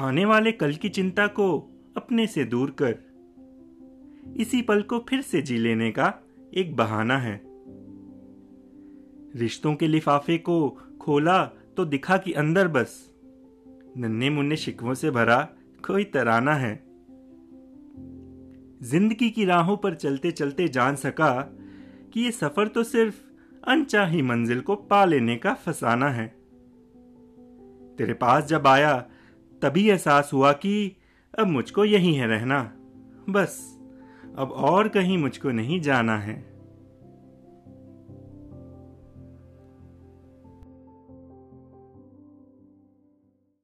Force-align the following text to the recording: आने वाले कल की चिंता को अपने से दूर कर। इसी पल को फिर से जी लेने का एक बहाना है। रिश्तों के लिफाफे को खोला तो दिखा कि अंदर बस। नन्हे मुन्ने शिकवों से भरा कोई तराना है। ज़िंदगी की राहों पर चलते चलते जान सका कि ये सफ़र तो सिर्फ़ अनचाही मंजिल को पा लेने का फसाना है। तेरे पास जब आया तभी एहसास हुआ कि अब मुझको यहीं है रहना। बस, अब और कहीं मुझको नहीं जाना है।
आने 0.00 0.24
वाले 0.24 0.52
कल 0.52 0.72
की 0.72 0.88
चिंता 0.88 1.26
को 1.26 1.70
अपने 1.96 2.26
से 2.26 2.44
दूर 2.44 2.70
कर। 2.82 2.94
इसी 4.36 4.62
पल 4.62 4.82
को 4.82 4.98
फिर 5.08 5.20
से 5.20 5.42
जी 5.42 5.58
लेने 5.58 5.90
का 5.90 6.14
एक 6.54 6.76
बहाना 6.76 7.18
है। 7.18 7.40
रिश्तों 9.36 9.74
के 9.74 9.88
लिफाफे 9.88 10.38
को 10.38 10.78
खोला 11.00 11.44
तो 11.44 11.84
दिखा 11.84 12.16
कि 12.16 12.32
अंदर 12.32 12.68
बस। 12.68 13.14
नन्हे 13.96 14.30
मुन्ने 14.30 14.56
शिकवों 14.56 14.94
से 14.94 15.10
भरा 15.10 15.48
कोई 15.86 16.04
तराना 16.04 16.54
है। 16.54 16.74
ज़िंदगी 18.82 19.30
की 19.30 19.44
राहों 19.44 19.76
पर 19.76 19.94
चलते 19.94 20.30
चलते 20.30 20.68
जान 20.68 20.96
सका 20.96 21.40
कि 22.12 22.20
ये 22.20 22.30
सफ़र 22.30 22.68
तो 22.68 22.84
सिर्फ़ 22.84 23.14
अनचाही 23.68 24.22
मंजिल 24.22 24.60
को 24.60 24.74
पा 24.74 25.04
लेने 25.04 25.36
का 25.36 25.54
फसाना 25.54 26.08
है। 26.08 26.26
तेरे 27.98 28.12
पास 28.12 28.44
जब 28.44 28.66
आया 28.66 29.08
तभी 29.62 29.90
एहसास 29.90 30.30
हुआ 30.32 30.52
कि 30.52 30.96
अब 31.38 31.46
मुझको 31.46 31.84
यहीं 31.84 32.14
है 32.14 32.26
रहना। 32.26 32.72
बस, 33.30 33.78
अब 34.38 34.52
और 34.52 34.88
कहीं 34.88 35.18
मुझको 35.18 35.50
नहीं 35.50 35.80
जाना 35.80 36.18
है। 36.18 36.51